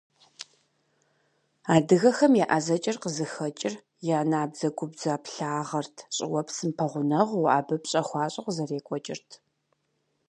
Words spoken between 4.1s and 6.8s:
я набдзэгубдзаплъагъэрт, щӏыуэпсым